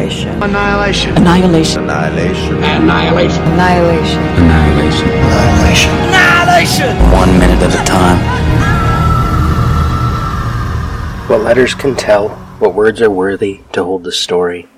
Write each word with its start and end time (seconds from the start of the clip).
Annihilation. 0.00 0.42
Annihilation. 0.42 1.16
Annihilation. 1.18 1.84
Annihilation. 1.84 2.54
Annihilation. 2.64 3.42
Annihilation. 3.44 4.22
Annihilation. 4.40 5.08
Annihilation. 5.10 5.92
Annihilation. 5.92 7.12
One 7.12 7.38
minute 7.38 7.60
at 7.62 7.74
a 7.74 7.84
time. 7.84 8.18
What 11.28 11.42
letters 11.42 11.74
can 11.74 11.94
tell, 11.96 12.30
what 12.60 12.74
words 12.74 13.02
are 13.02 13.10
worthy 13.10 13.60
to 13.72 13.84
hold 13.84 14.04
the 14.04 14.10
story, 14.10 14.68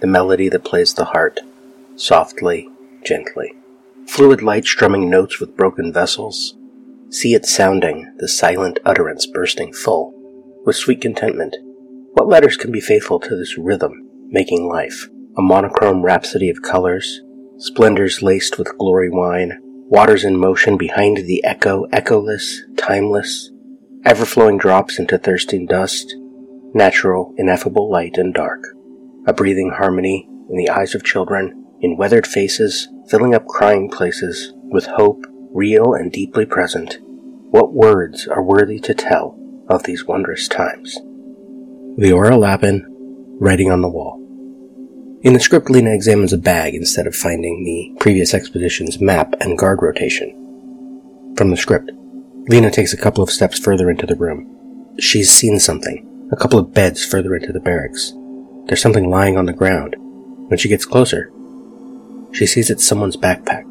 the 0.00 0.06
melody 0.06 0.48
that 0.48 0.64
plays 0.64 0.94
the 0.94 1.04
heart, 1.04 1.40
softly, 1.96 2.70
gently. 3.04 3.52
Fluid 4.08 4.40
light 4.40 4.64
strumming 4.64 5.10
notes 5.10 5.38
with 5.40 5.58
broken 5.58 5.92
vessels. 5.92 6.54
See 7.10 7.34
it 7.34 7.44
sounding, 7.44 8.14
the 8.16 8.28
silent 8.28 8.78
utterance 8.86 9.26
bursting 9.26 9.74
full, 9.74 10.14
with 10.64 10.76
sweet 10.76 11.02
contentment. 11.02 11.54
What 12.14 12.28
letters 12.28 12.56
can 12.56 12.72
be 12.72 12.80
faithful 12.80 13.20
to 13.20 13.36
this 13.36 13.58
rhythm, 13.58 14.09
making 14.30 14.68
life? 14.68 15.08
A 15.36 15.42
monochrome 15.42 16.02
rhapsody 16.02 16.50
of 16.50 16.62
colors, 16.62 17.20
splendors 17.58 18.22
laced 18.22 18.58
with 18.58 18.78
glory 18.78 19.10
wine, 19.10 19.58
waters 19.62 20.24
in 20.24 20.36
motion 20.36 20.76
behind 20.76 21.18
the 21.18 21.42
echo, 21.44 21.86
echoless, 21.92 22.60
timeless, 22.76 23.50
ever 24.04 24.24
flowing 24.24 24.56
drops 24.56 24.98
into 24.98 25.18
thirsting 25.18 25.66
dust, 25.66 26.14
natural, 26.74 27.34
ineffable 27.36 27.90
light 27.90 28.16
and 28.16 28.32
dark, 28.32 28.64
a 29.26 29.32
breathing 29.32 29.72
harmony 29.76 30.28
in 30.48 30.56
the 30.56 30.70
eyes 30.70 30.94
of 30.94 31.04
children, 31.04 31.64
in 31.80 31.96
weathered 31.96 32.26
faces, 32.26 32.88
filling 33.08 33.34
up 33.34 33.46
crying 33.46 33.90
places 33.90 34.52
with 34.70 34.86
hope, 34.86 35.24
real 35.52 35.94
and 35.94 36.12
deeply 36.12 36.46
present. 36.46 36.98
What 37.02 37.72
words 37.72 38.28
are 38.28 38.42
worthy 38.42 38.78
to 38.80 38.94
tell 38.94 39.36
of 39.68 39.82
these 39.82 40.06
wondrous 40.06 40.46
times? 40.46 40.98
Leora 41.98 42.38
Lapin, 42.38 42.86
writing 43.40 43.70
on 43.70 43.80
the 43.80 43.88
wall. 43.88 44.19
In 45.22 45.34
the 45.34 45.40
script, 45.40 45.68
Lena 45.68 45.92
examines 45.92 46.32
a 46.32 46.38
bag 46.38 46.74
instead 46.74 47.06
of 47.06 47.14
finding 47.14 47.62
the 47.62 47.94
previous 48.00 48.32
expedition's 48.32 49.02
map 49.02 49.34
and 49.40 49.58
guard 49.58 49.82
rotation. 49.82 51.34
From 51.36 51.50
the 51.50 51.58
script, 51.58 51.90
Lena 52.48 52.70
takes 52.70 52.94
a 52.94 52.96
couple 52.96 53.22
of 53.22 53.28
steps 53.28 53.58
further 53.58 53.90
into 53.90 54.06
the 54.06 54.16
room. 54.16 54.96
She's 54.98 55.30
seen 55.30 55.60
something, 55.60 56.28
a 56.32 56.36
couple 56.36 56.58
of 56.58 56.72
beds 56.72 57.04
further 57.04 57.34
into 57.34 57.52
the 57.52 57.60
barracks. 57.60 58.14
There's 58.64 58.80
something 58.80 59.10
lying 59.10 59.36
on 59.36 59.44
the 59.44 59.52
ground. 59.52 59.94
When 59.98 60.56
she 60.56 60.70
gets 60.70 60.86
closer, 60.86 61.30
she 62.32 62.46
sees 62.46 62.70
it's 62.70 62.84
someone's 62.84 63.18
backpack. 63.18 63.64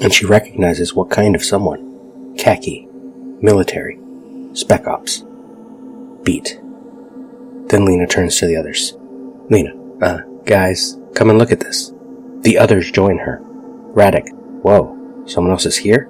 And 0.00 0.14
she 0.14 0.26
recognizes 0.26 0.94
what 0.94 1.10
kind 1.10 1.34
of 1.34 1.44
someone. 1.44 2.34
Khaki. 2.38 2.86
Military. 3.42 3.98
Spec 4.52 4.86
ops. 4.86 5.24
Beat. 6.22 6.60
Then 7.66 7.84
Lena 7.84 8.06
turns 8.06 8.38
to 8.38 8.46
the 8.46 8.56
others. 8.56 8.94
Lena, 9.50 9.74
uh, 10.00 10.20
guys, 10.46 10.96
come 11.14 11.28
and 11.28 11.38
look 11.38 11.50
at 11.52 11.60
this. 11.60 11.92
The 12.40 12.56
others 12.56 12.90
join 12.92 13.18
her. 13.18 13.40
Radek, 13.92 14.32
whoa, 14.62 15.24
someone 15.26 15.50
else 15.50 15.66
is 15.66 15.76
here? 15.76 16.08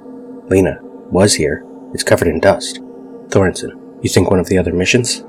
Lena, 0.49 0.79
was 1.11 1.35
here. 1.35 1.65
It's 1.95 2.03
covered 2.03 2.29
in 2.29 2.41
dust. 2.41 2.81
Thorensen, 3.29 3.73
you 4.03 4.11
think 4.11 4.31
one 4.31 4.39
of 4.39 4.49
the 4.49 4.59
other 4.59 4.73
missions? 4.73 5.25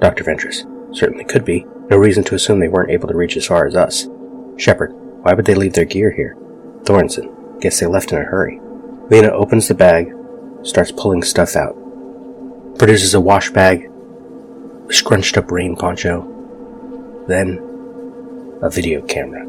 Dr. 0.00 0.24
Ventress, 0.24 0.66
certainly 0.94 1.24
could 1.24 1.44
be. 1.44 1.66
No 1.88 1.96
reason 1.96 2.22
to 2.24 2.34
assume 2.34 2.60
they 2.60 2.68
weren't 2.68 2.90
able 2.90 3.08
to 3.08 3.16
reach 3.16 3.36
as 3.36 3.46
far 3.46 3.66
as 3.66 3.74
us. 3.74 4.06
Shepard, 4.56 4.92
why 5.22 5.32
would 5.32 5.46
they 5.46 5.54
leave 5.54 5.72
their 5.72 5.84
gear 5.86 6.10
here? 6.10 6.36
Thorensen, 6.82 7.60
guess 7.60 7.80
they 7.80 7.86
left 7.86 8.12
in 8.12 8.18
a 8.18 8.24
hurry. 8.24 8.60
Lena 9.08 9.30
opens 9.30 9.68
the 9.68 9.74
bag, 9.74 10.14
starts 10.62 10.92
pulling 10.92 11.22
stuff 11.22 11.56
out. 11.56 11.74
Produces 12.78 13.14
a 13.14 13.20
wash 13.20 13.50
bag, 13.50 13.90
a 14.88 14.92
scrunched 14.92 15.36
up 15.38 15.50
rain 15.50 15.76
poncho, 15.76 16.26
then 17.26 17.69
a 18.62 18.70
video 18.70 19.00
camera. 19.02 19.46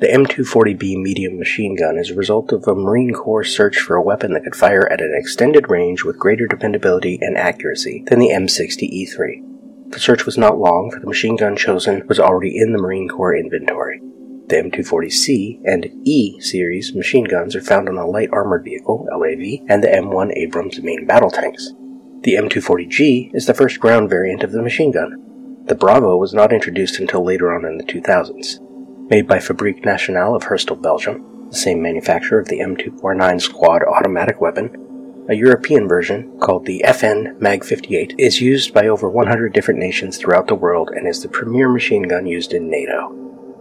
the 0.00 0.06
M240B 0.06 0.96
medium 0.96 1.38
machine 1.38 1.76
gun 1.76 1.98
is 1.98 2.10
a 2.10 2.14
result 2.14 2.52
of 2.52 2.66
a 2.66 2.74
Marine 2.74 3.12
Corps 3.12 3.44
search 3.44 3.78
for 3.80 3.96
a 3.96 4.02
weapon 4.02 4.32
that 4.32 4.44
could 4.44 4.56
fire 4.56 4.90
at 4.90 5.02
an 5.02 5.12
extended 5.14 5.68
range 5.68 6.04
with 6.04 6.18
greater 6.18 6.46
dependability 6.46 7.18
and 7.20 7.36
accuracy 7.36 8.02
than 8.06 8.18
the 8.18 8.30
M60E3. 8.30 9.92
The 9.92 10.00
search 10.00 10.24
was 10.24 10.38
not 10.38 10.58
long, 10.58 10.90
for 10.90 11.00
the 11.00 11.06
machine 11.06 11.36
gun 11.36 11.54
chosen 11.54 12.06
was 12.08 12.18
already 12.18 12.56
in 12.56 12.72
the 12.72 12.78
Marine 12.78 13.10
Corps 13.10 13.36
inventory. 13.36 14.00
The 14.46 14.56
M240C 14.56 15.60
and 15.66 15.90
E 16.04 16.40
series 16.40 16.94
machine 16.94 17.24
guns 17.24 17.54
are 17.54 17.60
found 17.60 17.86
on 17.86 17.96
the 17.96 18.06
Light 18.06 18.30
Armored 18.32 18.64
Vehicle 18.64 19.06
LAV 19.10 19.68
and 19.68 19.84
the 19.84 19.88
M1 19.88 20.32
Abrams 20.34 20.80
main 20.80 21.06
battle 21.06 21.30
tanks. 21.30 21.74
The 22.22 22.36
M240G 22.36 23.32
is 23.34 23.44
the 23.44 23.52
first 23.52 23.78
ground 23.78 24.08
variant 24.08 24.42
of 24.44 24.52
the 24.52 24.62
machine 24.62 24.92
gun. 24.92 25.62
The 25.66 25.74
Bravo 25.74 26.16
was 26.16 26.32
not 26.32 26.54
introduced 26.54 26.98
until 26.98 27.22
later 27.22 27.54
on 27.54 27.66
in 27.66 27.76
the 27.76 27.84
2000s. 27.84 28.60
Made 29.10 29.26
by 29.26 29.40
Fabrique 29.40 29.84
Nationale 29.84 30.36
of 30.36 30.44
Herstal, 30.44 30.76
Belgium, 30.76 31.48
the 31.50 31.56
same 31.56 31.82
manufacturer 31.82 32.38
of 32.38 32.46
the 32.46 32.60
M249 32.60 33.40
Squad 33.40 33.82
automatic 33.82 34.40
weapon, 34.40 35.26
a 35.28 35.34
European 35.34 35.88
version, 35.88 36.38
called 36.38 36.64
the 36.64 36.84
FN 36.86 37.36
Mag 37.40 37.64
58, 37.64 38.14
is 38.18 38.40
used 38.40 38.72
by 38.72 38.86
over 38.86 39.10
100 39.10 39.52
different 39.52 39.80
nations 39.80 40.16
throughout 40.16 40.46
the 40.46 40.54
world 40.54 40.90
and 40.94 41.08
is 41.08 41.24
the 41.24 41.28
premier 41.28 41.68
machine 41.68 42.04
gun 42.04 42.24
used 42.24 42.52
in 42.52 42.70
NATO. 42.70 43.12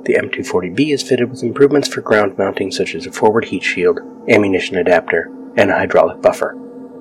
The 0.05 0.13
M240B 0.13 0.93
is 0.93 1.01
fitted 1.01 1.31
with 1.31 1.41
improvements 1.41 1.87
for 1.87 2.01
ground 2.01 2.37
mounting 2.37 2.69
such 2.69 2.93
as 2.93 3.07
a 3.07 3.11
forward 3.11 3.45
heat 3.45 3.63
shield, 3.63 4.01
ammunition 4.29 4.77
adapter, 4.77 5.31
and 5.57 5.71
a 5.71 5.77
hydraulic 5.77 6.21
buffer. 6.21 6.55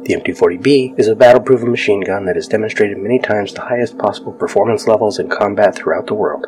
The 0.05 0.15
M240B 0.15 0.99
is 0.99 1.09
a 1.09 1.15
battle-proven 1.15 1.71
machine 1.71 2.01
gun 2.01 2.25
that 2.25 2.37
has 2.37 2.49
demonstrated 2.49 2.97
many 2.97 3.19
times 3.19 3.53
the 3.53 3.61
highest 3.61 3.99
possible 3.99 4.33
performance 4.33 4.87
levels 4.87 5.19
in 5.19 5.29
combat 5.29 5.75
throughout 5.75 6.07
the 6.07 6.15
world. 6.15 6.47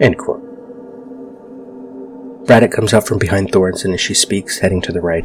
End 0.00 0.18
quote. 0.18 0.55
Radek 2.46 2.70
comes 2.70 2.94
out 2.94 3.08
from 3.08 3.18
behind 3.18 3.50
Thorensen 3.50 3.92
as 3.92 4.00
she 4.00 4.14
speaks, 4.14 4.58
heading 4.60 4.80
to 4.82 4.92
the 4.92 5.00
right. 5.00 5.24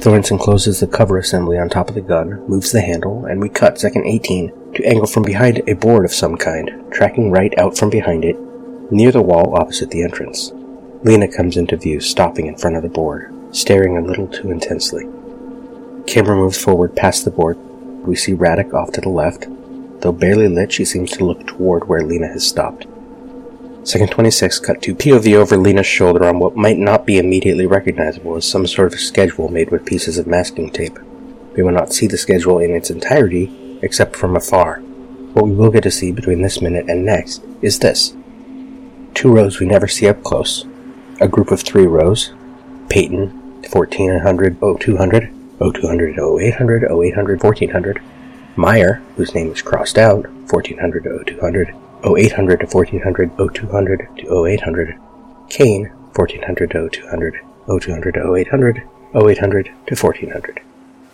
Thorensen 0.00 0.38
closes 0.38 0.78
the 0.78 0.86
cover 0.86 1.18
assembly 1.18 1.58
on 1.58 1.68
top 1.68 1.88
of 1.88 1.96
the 1.96 2.00
gun, 2.00 2.48
moves 2.48 2.70
the 2.70 2.80
handle, 2.80 3.24
and 3.24 3.40
we 3.40 3.48
cut 3.48 3.80
second 3.80 4.06
18 4.06 4.74
to 4.74 4.84
angle 4.84 5.08
from 5.08 5.24
behind 5.24 5.68
a 5.68 5.74
board 5.74 6.04
of 6.04 6.14
some 6.14 6.36
kind, 6.36 6.70
tracking 6.92 7.32
right 7.32 7.52
out 7.58 7.76
from 7.76 7.90
behind 7.90 8.24
it, 8.24 8.36
near 8.92 9.10
the 9.10 9.20
wall 9.20 9.56
opposite 9.56 9.90
the 9.90 10.04
entrance. 10.04 10.52
Lena 11.02 11.26
comes 11.26 11.56
into 11.56 11.76
view, 11.76 11.98
stopping 11.98 12.46
in 12.46 12.56
front 12.56 12.76
of 12.76 12.84
the 12.84 12.88
board, 12.88 13.34
staring 13.50 13.96
a 13.96 14.00
little 14.00 14.28
too 14.28 14.52
intensely. 14.52 15.08
Camera 16.06 16.36
moves 16.36 16.62
forward 16.62 16.94
past 16.94 17.24
the 17.24 17.32
board. 17.32 17.56
We 18.06 18.14
see 18.14 18.32
Radek 18.32 18.72
off 18.72 18.92
to 18.92 19.00
the 19.00 19.08
left. 19.08 19.46
Though 20.02 20.12
barely 20.12 20.46
lit, 20.46 20.72
she 20.72 20.84
seems 20.84 21.10
to 21.12 21.24
look 21.24 21.48
toward 21.48 21.88
where 21.88 22.02
Lena 22.02 22.28
has 22.28 22.46
stopped. 22.46 22.86
Second 23.84 24.10
26 24.12 24.60
cut 24.60 24.80
to 24.82 24.94
POV 24.94 25.34
over 25.34 25.56
Lena's 25.56 25.86
shoulder 25.86 26.24
on 26.24 26.38
what 26.38 26.56
might 26.56 26.78
not 26.78 27.04
be 27.04 27.18
immediately 27.18 27.66
recognizable 27.66 28.36
as 28.36 28.44
some 28.44 28.64
sort 28.64 28.92
of 28.92 29.00
schedule 29.00 29.48
made 29.48 29.72
with 29.72 29.84
pieces 29.84 30.18
of 30.18 30.28
masking 30.28 30.70
tape. 30.70 31.00
We 31.56 31.64
will 31.64 31.72
not 31.72 31.92
see 31.92 32.06
the 32.06 32.16
schedule 32.16 32.60
in 32.60 32.70
its 32.70 32.90
entirety, 32.90 33.78
except 33.82 34.14
from 34.14 34.36
afar, 34.36 34.78
What 35.32 35.46
we 35.46 35.54
will 35.54 35.70
get 35.70 35.82
to 35.82 35.90
see 35.90 36.12
between 36.12 36.42
this 36.42 36.62
minute 36.62 36.88
and 36.88 37.04
next 37.04 37.42
is 37.60 37.80
this. 37.80 38.14
Two 39.14 39.32
rows 39.32 39.58
we 39.58 39.66
never 39.66 39.88
see 39.88 40.06
up 40.06 40.22
close, 40.22 40.64
a 41.20 41.26
group 41.26 41.50
of 41.50 41.62
three 41.62 41.86
rows, 41.86 42.32
Peyton, 42.88 43.30
1400, 43.68 44.60
0200, 44.60 45.32
0200, 45.58 46.18
0800, 46.18 46.84
0800, 46.84 47.42
1400, 47.42 48.02
Meyer, 48.54 49.02
whose 49.16 49.34
name 49.34 49.50
is 49.50 49.60
crossed 49.60 49.98
out, 49.98 50.28
1400 50.52 51.26
0200, 51.26 51.74
0800 52.04 52.60
to 52.60 52.66
1400, 52.66 53.30
0200 53.36 54.08
to 54.18 54.46
0800, 54.46 54.98
Kane, 55.48 55.88
1400 56.14 56.70
to 56.70 56.88
0200, 56.90 57.40
0200 57.66 58.14
to 58.14 58.34
0800, 58.34 58.82
0800 59.14 59.70
to 59.86 59.94
1400. 59.94 60.60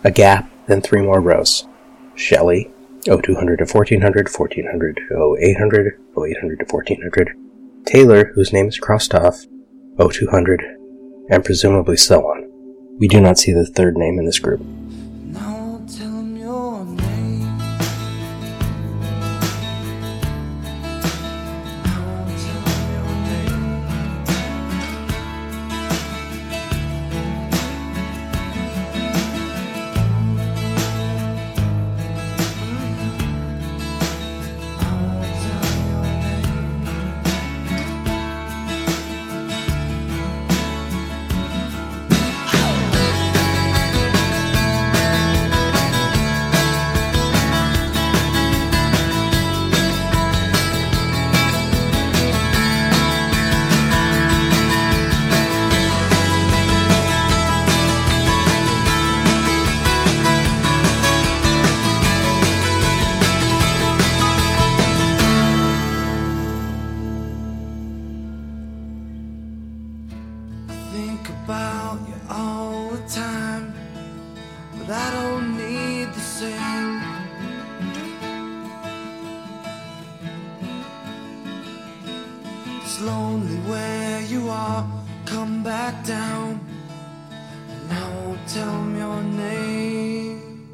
A 0.03 0.11
gap, 0.11 0.49
then 0.67 0.81
three 0.81 1.01
more 1.01 1.19
rows. 1.19 1.67
Shelley, 2.15 2.71
0200 3.05 3.57
to 3.57 3.65
1400, 3.65 4.29
1400 4.29 4.95
to 4.95 5.37
0800, 5.39 5.99
0800 6.17 6.59
to 6.59 6.65
1400. 6.65 7.37
Taylor, 7.85 8.31
whose 8.35 8.51
name 8.51 8.67
is 8.67 8.79
crossed 8.79 9.13
off, 9.13 9.45
0200, 9.97 10.63
and 11.29 11.45
presumably 11.45 11.97
so 11.97 12.21
on. 12.21 12.49
We 12.97 13.07
do 13.07 13.21
not 13.21 13.37
see 13.37 13.53
the 13.53 13.65
third 13.65 13.95
name 13.95 14.19
in 14.19 14.25
this 14.25 14.39
group. 14.39 14.61
It's 82.89 83.01
lonely 83.01 83.55
where 83.69 84.19
you 84.23 84.49
are, 84.49 84.83
come 85.27 85.61
back 85.61 86.03
down, 86.03 86.59
and 87.87 88.47
tell 88.47 88.89
your 88.97 89.21
name. 89.21 90.67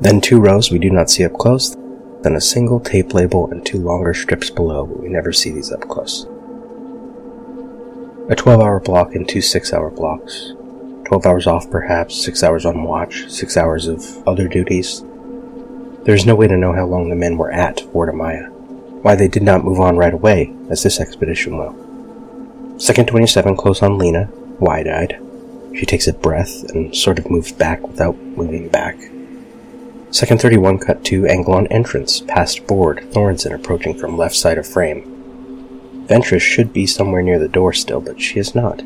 Then 0.00 0.20
two 0.20 0.40
rows 0.40 0.72
we 0.72 0.80
do 0.80 0.90
not 0.90 1.10
see 1.10 1.24
up 1.24 1.34
close, 1.34 1.76
then 2.22 2.34
a 2.34 2.40
single 2.40 2.80
tape 2.80 3.14
label 3.14 3.48
and 3.52 3.64
two 3.64 3.78
longer 3.78 4.14
strips 4.14 4.50
below, 4.50 4.86
but 4.86 5.00
we 5.00 5.08
never 5.08 5.32
see 5.32 5.52
these 5.52 5.70
up 5.70 5.82
close. 5.82 6.24
A 8.28 8.34
12 8.34 8.60
hour 8.60 8.80
block 8.80 9.14
and 9.14 9.28
two 9.28 9.40
6 9.40 9.72
hour 9.72 9.92
blocks. 9.92 10.54
12 11.04 11.24
hours 11.24 11.46
off 11.46 11.70
perhaps, 11.70 12.20
6 12.24 12.42
hours 12.42 12.66
on 12.66 12.82
watch, 12.82 13.30
6 13.30 13.56
hours 13.56 13.86
of 13.86 14.26
other 14.26 14.48
duties. 14.48 15.04
There 16.04 16.14
is 16.14 16.26
no 16.26 16.34
way 16.34 16.46
to 16.48 16.56
know 16.56 16.74
how 16.74 16.84
long 16.84 17.08
the 17.08 17.16
men 17.16 17.38
were 17.38 17.50
at 17.50 17.80
Fort 17.80 18.14
Amaya, 18.14 18.50
why 19.02 19.14
they 19.14 19.26
did 19.26 19.42
not 19.42 19.64
move 19.64 19.80
on 19.80 19.96
right 19.96 20.12
away, 20.12 20.54
as 20.68 20.82
this 20.82 21.00
expedition 21.00 21.56
will. 21.56 22.78
Second 22.78 23.08
27 23.08 23.56
close 23.56 23.82
on 23.82 23.96
Lena, 23.96 24.28
wide 24.60 24.86
eyed. 24.86 25.18
She 25.74 25.86
takes 25.86 26.06
a 26.06 26.12
breath 26.12 26.62
and 26.70 26.94
sort 26.94 27.18
of 27.18 27.30
moves 27.30 27.52
back 27.52 27.86
without 27.88 28.18
moving 28.18 28.68
back. 28.68 28.96
Second 30.10 30.42
31 30.42 30.78
cut 30.78 31.04
to 31.06 31.26
angle 31.26 31.54
on 31.54 31.66
entrance, 31.68 32.20
past 32.20 32.66
board, 32.66 32.98
Thorensen 33.10 33.54
approaching 33.54 33.96
from 33.96 34.18
left 34.18 34.36
side 34.36 34.58
of 34.58 34.66
frame. 34.66 36.04
Ventress 36.06 36.42
should 36.42 36.72
be 36.74 36.86
somewhere 36.86 37.22
near 37.22 37.38
the 37.38 37.48
door 37.48 37.72
still, 37.72 38.02
but 38.02 38.20
she 38.20 38.38
is 38.38 38.54
not. 38.54 38.82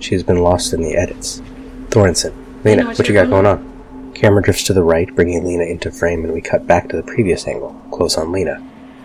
She 0.00 0.14
has 0.14 0.22
been 0.22 0.42
lost 0.42 0.74
in 0.74 0.82
the 0.82 0.96
edits. 0.96 1.40
Thorensen, 1.88 2.34
Lena, 2.62 2.84
what 2.84 3.08
you 3.08 3.14
got 3.14 3.30
going 3.30 3.46
on? 3.46 3.77
Camera 4.18 4.42
drifts 4.42 4.64
to 4.64 4.72
the 4.72 4.82
right, 4.82 5.14
bringing 5.14 5.44
Lena 5.44 5.62
into 5.62 5.92
frame, 5.92 6.24
and 6.24 6.34
we 6.34 6.40
cut 6.40 6.66
back 6.66 6.88
to 6.88 6.96
the 6.96 7.04
previous 7.04 7.46
angle, 7.46 7.80
close 7.92 8.16
on 8.16 8.32
Lena. 8.32 8.60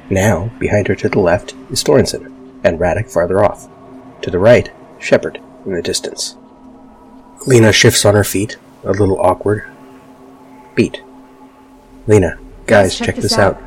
Now, 0.09 0.49
behind 0.57 0.87
her 0.87 0.95
to 0.95 1.07
the 1.07 1.19
left 1.19 1.53
is 1.69 1.83
Thorensen, 1.83 2.25
and 2.63 2.79
Radek 2.79 3.11
farther 3.11 3.45
off. 3.45 3.69
To 4.23 4.31
the 4.31 4.39
right, 4.39 4.71
Shepard, 4.97 5.39
in 5.67 5.73
the 5.73 5.83
distance. 5.83 6.35
Lena 7.45 7.71
shifts 7.71 8.05
on 8.05 8.15
her 8.15 8.23
feet, 8.23 8.57
a 8.83 8.89
little 8.89 9.21
awkward. 9.21 9.63
Beat. 10.73 11.03
Lena, 12.07 12.39
guys, 12.65 12.97
check, 12.97 13.17
this 13.17 13.37
out. 13.37 13.61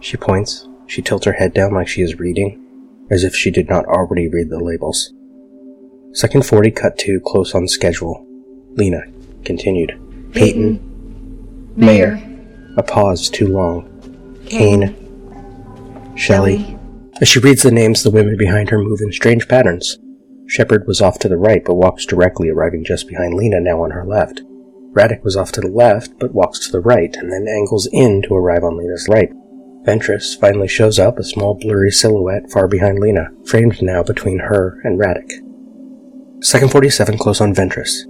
She 0.00 0.18
points. 0.18 0.68
She 0.86 1.00
tilts 1.00 1.24
her 1.24 1.32
head 1.32 1.54
down 1.54 1.72
like 1.72 1.88
she 1.88 2.02
is 2.02 2.18
reading, 2.18 3.06
as 3.10 3.24
if 3.24 3.34
she 3.34 3.50
did 3.50 3.70
not 3.70 3.86
already 3.86 4.28
read 4.28 4.50
the 4.50 4.62
labels. 4.62 5.14
Second 6.12 6.44
40 6.44 6.70
cut 6.72 6.98
to 6.98 7.20
close 7.20 7.54
on 7.54 7.66
schedule. 7.68 8.26
Lena, 8.74 9.04
continued. 9.46 9.98
Peyton, 10.32 10.89
Meyer, 11.76 12.20
a 12.76 12.82
pause 12.82 13.30
too 13.30 13.46
long. 13.48 13.86
Kane, 14.46 14.96
Shelley. 16.16 16.76
As 17.20 17.28
she 17.28 17.38
reads 17.38 17.62
the 17.62 17.70
names, 17.70 18.02
the 18.02 18.10
women 18.10 18.36
behind 18.36 18.70
her 18.70 18.78
move 18.78 19.00
in 19.00 19.12
strange 19.12 19.46
patterns. 19.46 19.98
Shepard 20.46 20.86
was 20.86 21.00
off 21.00 21.18
to 21.20 21.28
the 21.28 21.36
right, 21.36 21.62
but 21.64 21.74
walks 21.74 22.04
directly, 22.04 22.48
arriving 22.48 22.84
just 22.84 23.06
behind 23.06 23.34
Lena, 23.34 23.60
now 23.60 23.82
on 23.82 23.92
her 23.92 24.04
left. 24.04 24.42
Radek 24.92 25.22
was 25.22 25.36
off 25.36 25.52
to 25.52 25.60
the 25.60 25.68
left, 25.68 26.18
but 26.18 26.34
walks 26.34 26.58
to 26.66 26.72
the 26.72 26.80
right, 26.80 27.14
and 27.16 27.30
then 27.30 27.46
angles 27.46 27.88
in 27.92 28.22
to 28.22 28.34
arrive 28.34 28.64
on 28.64 28.76
Lena's 28.76 29.06
right. 29.08 29.30
Ventress 29.84 30.38
finally 30.38 30.68
shows 30.68 30.98
up, 30.98 31.18
a 31.18 31.24
small 31.24 31.54
blurry 31.54 31.90
silhouette 31.90 32.50
far 32.50 32.66
behind 32.66 32.98
Lena, 32.98 33.28
framed 33.46 33.80
now 33.80 34.02
between 34.02 34.40
her 34.40 34.80
and 34.82 34.98
Radek. 34.98 35.30
Second 36.44 36.72
47 36.72 37.16
close 37.18 37.40
on 37.40 37.54
Ventress. 37.54 38.00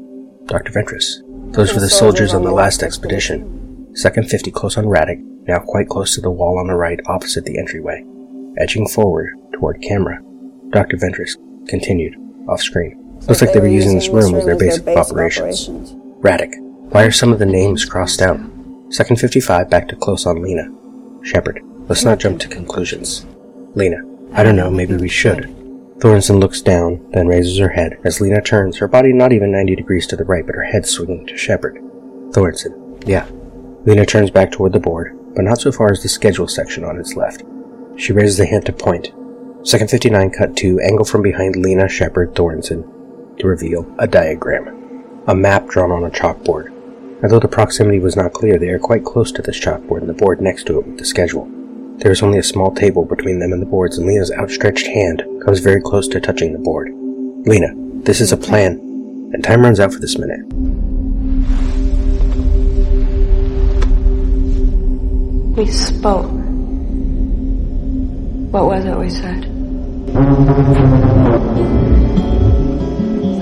Dr. 0.47 0.73
Ventress. 0.73 1.21
Those 1.52 1.75
were 1.75 1.80
the 1.80 1.90
soldiers 1.90 2.33
on 2.33 2.45
the 2.45 2.52
last 2.52 2.83
expedition. 2.83 3.90
Second 3.95 4.30
50 4.30 4.52
close 4.52 4.76
on 4.76 4.85
Radek, 4.85 5.19
now 5.49 5.59
quite 5.59 5.88
close 5.88 6.14
to 6.14 6.21
the 6.21 6.30
wall 6.30 6.59
on 6.59 6.69
the 6.69 6.75
right 6.75 7.00
opposite 7.07 7.45
the 7.45 7.59
entryway. 7.59 8.04
Edging 8.59 8.87
forward 8.87 9.30
toward 9.52 9.83
camera. 9.83 10.23
Dr. 10.71 10.97
Ventress 10.97 11.37
continued, 11.66 12.14
off 12.49 12.62
screen. 12.62 13.19
Looks 13.26 13.42
like 13.42 13.52
they 13.52 13.59
were 13.59 13.66
using 13.66 13.97
this 13.97 14.09
room 14.09 14.35
as 14.37 14.45
their 14.45 14.57
base 14.57 14.78
of 14.78 14.87
operations. 14.88 15.69
Radek. 16.21 16.54
Why 16.92 17.02
are 17.02 17.11
some 17.11 17.33
of 17.33 17.40
the 17.40 17.47
names 17.47 17.85
crossed 17.85 18.23
out? 18.23 18.38
Second 18.90 19.16
55 19.16 19.69
back 19.69 19.88
to 19.88 19.97
close 19.97 20.26
on 20.26 20.42
Lena. 20.42 20.69
Shepard. 21.23 21.61
Let's 21.88 22.04
not 22.04 22.21
jump 22.21 22.38
to 22.40 22.49
conclusions. 22.49 23.26
Lena. 23.75 23.99
I 24.33 24.45
don't 24.45 24.57
know, 24.57 24.71
maybe 24.71 24.97
we 24.97 25.09
should. 25.09 25.54
Thorensen 26.00 26.40
looks 26.40 26.62
down, 26.62 27.07
then 27.11 27.28
raises 27.28 27.59
her 27.59 27.69
head. 27.69 27.99
As 28.04 28.23
Lena 28.23 28.40
turns, 28.40 28.78
her 28.78 28.88
body 28.88 29.12
not 29.12 29.35
even 29.35 29.52
90 29.52 29.76
degrees 29.76 30.07
to 30.07 30.16
the 30.16 30.25
right, 30.25 30.47
but 30.47 30.54
her 30.54 30.64
head 30.64 30.87
swinging 30.87 31.26
to 31.26 31.37
Shepard. 31.37 31.76
Thorensen. 32.30 33.07
Yeah. 33.07 33.28
Lena 33.85 34.07
turns 34.07 34.30
back 34.30 34.50
toward 34.50 34.73
the 34.73 34.80
board, 34.80 35.14
but 35.35 35.45
not 35.45 35.61
so 35.61 35.71
far 35.71 35.92
as 35.92 36.02
the 36.02 36.09
schedule 36.09 36.49
section 36.49 36.85
on 36.85 36.99
its 36.99 37.16
left. 37.16 37.42
She 37.97 38.14
raises 38.14 38.40
a 38.40 38.47
hand 38.47 38.64
to 38.64 38.73
point. 38.73 39.12
Second 39.62 39.90
59 39.90 40.30
cut 40.30 40.57
to 40.57 40.80
angle 40.80 41.04
from 41.04 41.21
behind 41.21 41.57
Lena, 41.57 41.87
Shepard, 41.87 42.35
Thorensen 42.35 43.38
to 43.38 43.47
reveal 43.47 43.87
a 43.99 44.07
diagram. 44.07 45.23
A 45.26 45.35
map 45.35 45.69
drawn 45.69 45.90
on 45.90 46.04
a 46.04 46.11
chalkboard. 46.11 46.73
Although 47.23 47.40
the 47.40 47.49
proximity 47.49 47.99
was 47.99 48.16
not 48.16 48.33
clear, 48.33 48.59
they 48.59 48.71
are 48.71 48.78
quite 48.78 49.04
close 49.04 49.30
to 49.33 49.42
this 49.42 49.61
chalkboard 49.61 50.00
and 50.00 50.09
the 50.09 50.14
board 50.14 50.40
next 50.40 50.64
to 50.64 50.78
it 50.78 50.87
with 50.87 50.97
the 50.97 51.04
schedule. 51.04 51.47
There 52.00 52.12
is 52.12 52.23
only 52.23 52.38
a 52.38 52.42
small 52.42 52.75
table 52.75 53.04
between 53.04 53.38
them 53.38 53.52
and 53.52 53.61
the 53.61 53.66
boards, 53.66 53.99
and 53.99 54.07
Lena's 54.07 54.33
outstretched 54.33 54.87
hand 54.87 55.23
comes 55.45 55.61
very 55.61 55.83
close 55.83 56.09
to 56.09 56.21
touching 56.21 56.52
the 56.52 56.59
board. 56.59 56.92
Lena, 57.47 57.75
this 58.04 58.21
is 58.21 58.33
a 58.33 58.37
plan, 58.37 58.78
and 59.33 59.45
time 59.45 59.62
runs 59.62 59.80
out 59.80 59.92
for 59.92 60.00
this 60.00 60.19
minute. 60.19 60.40
we 65.61 65.66
spoke. 65.66 66.30
What 68.50 68.64
was 68.64 68.85
it 68.87 68.97
we 68.97 69.11
said? 69.11 69.45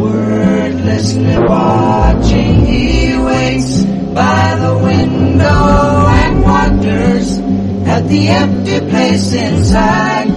Wordlessly 0.01 1.39
watching, 1.47 2.67
he 2.67 3.17
waits 3.19 3.85
by 4.15 4.57
the 4.57 4.81
window 4.83 5.08
the 8.09 8.29
empty 8.29 8.81
place 8.89 9.33
inside. 9.35 10.29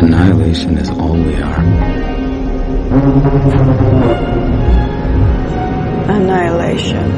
Annihilation 0.00 0.78
is 0.78 0.90
all 0.90 1.12
we 1.12 1.34
are. 1.42 1.58
Annihilation. 6.08 7.08